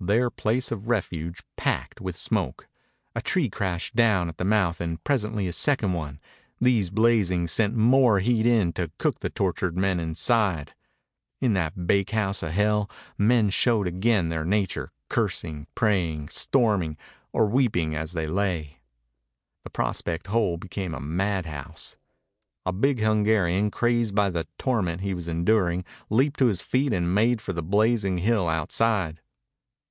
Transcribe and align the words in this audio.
Their 0.00 0.28
place 0.28 0.70
of 0.70 0.88
refuge 0.90 1.42
packed 1.56 1.98
with 1.98 2.14
smoke. 2.14 2.68
A 3.16 3.22
tree 3.22 3.48
crashed 3.48 3.96
down 3.96 4.28
at 4.28 4.36
the 4.36 4.44
mouth 4.44 4.78
and 4.78 5.02
presently 5.02 5.48
a 5.48 5.52
second 5.52 5.94
one. 5.94 6.20
These, 6.60 6.90
blazing, 6.90 7.48
sent 7.48 7.74
more 7.74 8.18
heat 8.20 8.44
in 8.46 8.74
to 8.74 8.90
cook 8.98 9.20
the 9.20 9.30
tortured 9.30 9.78
men 9.78 9.98
inside. 9.98 10.74
In 11.40 11.54
that 11.54 11.86
bakehouse 11.86 12.42
of 12.42 12.50
hell 12.50 12.90
men 13.16 13.48
showed 13.48 13.86
again 13.86 14.28
their 14.28 14.44
nature, 14.44 14.92
cursing, 15.08 15.68
praying, 15.74 16.28
storming, 16.28 16.98
or 17.32 17.46
weeping 17.46 17.96
as 17.96 18.12
they 18.12 18.26
lay. 18.26 18.80
The 19.62 19.70
prospect 19.70 20.26
hole 20.26 20.58
became 20.58 20.94
a 20.94 21.00
madhouse. 21.00 21.96
A 22.66 22.74
big 22.74 22.98
Hungarian, 23.00 23.70
crazed 23.70 24.14
by 24.14 24.28
the 24.28 24.46
torment 24.58 25.00
he 25.00 25.14
was 25.14 25.28
enduring, 25.28 25.82
leaped 26.10 26.38
to 26.40 26.48
his 26.48 26.60
feet 26.60 26.92
and 26.92 27.14
made 27.14 27.40
for 27.40 27.54
the 27.54 27.62
blazing 27.62 28.18
hill 28.18 28.50
outside. 28.50 29.22